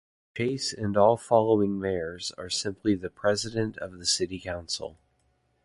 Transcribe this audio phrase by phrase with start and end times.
[0.35, 4.97] Chase and all following mayors are simply the president of the city council.